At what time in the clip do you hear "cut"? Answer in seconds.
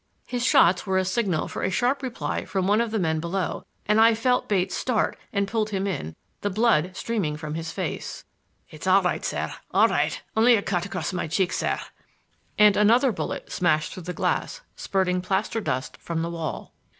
10.63-10.87